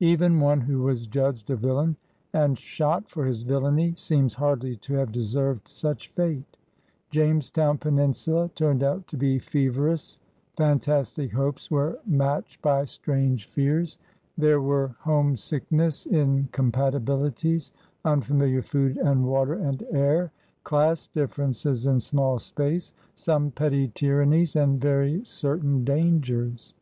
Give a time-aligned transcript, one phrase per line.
[0.00, 1.94] Even one who was judged a villain
[2.32, 6.56] and shot for his viUainy seems hardly to have deserved such fate.
[7.10, 10.18] Jamestown peninsula turned out to be feverous;
[10.56, 14.00] fantastic hopes were matched by strange fears;
[14.36, 17.70] there were homesick ness, incompatibilities,
[18.04, 20.32] unfamiHar food and water and air,
[20.64, 26.74] class differences in small space, some petty tyrannies, and very certain dangers.